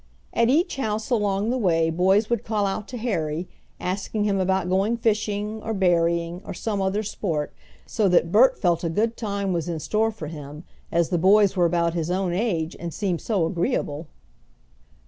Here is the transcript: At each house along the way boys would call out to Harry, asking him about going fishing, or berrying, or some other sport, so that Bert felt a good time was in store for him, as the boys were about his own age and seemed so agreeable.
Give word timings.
At 0.33 0.49
each 0.49 0.77
house 0.77 1.11
along 1.11 1.51
the 1.51 1.59
way 1.59 1.91
boys 1.91 2.27
would 2.27 2.43
call 2.43 2.65
out 2.65 2.87
to 2.87 2.97
Harry, 2.97 3.47
asking 3.79 4.23
him 4.23 4.39
about 4.39 4.67
going 4.67 4.97
fishing, 4.97 5.61
or 5.61 5.75
berrying, 5.75 6.41
or 6.43 6.55
some 6.55 6.81
other 6.81 7.03
sport, 7.03 7.53
so 7.85 8.09
that 8.09 8.31
Bert 8.31 8.57
felt 8.57 8.83
a 8.83 8.89
good 8.89 9.15
time 9.15 9.53
was 9.53 9.69
in 9.69 9.79
store 9.79 10.09
for 10.09 10.25
him, 10.25 10.63
as 10.91 11.09
the 11.09 11.19
boys 11.19 11.55
were 11.55 11.65
about 11.65 11.93
his 11.93 12.09
own 12.09 12.33
age 12.33 12.75
and 12.79 12.91
seemed 12.91 13.21
so 13.21 13.45
agreeable. 13.45 14.07